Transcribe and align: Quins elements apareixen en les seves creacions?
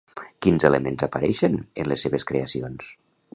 Quins 0.45 0.63
elements 0.69 1.05
apareixen 1.07 1.59
en 1.83 1.91
les 1.93 2.07
seves 2.07 2.27
creacions? 2.33 2.91